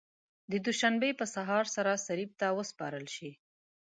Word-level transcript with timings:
د 0.51 0.53
دوشنبې 0.65 1.11
په 1.19 1.25
سهار 1.33 1.65
سره 1.75 2.01
صلیب 2.05 2.31
ته 2.39 2.47
وسپارل 2.57 3.05
شي. 3.15 3.31